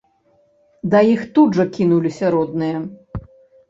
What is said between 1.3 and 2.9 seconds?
тут жа кінуліся родныя.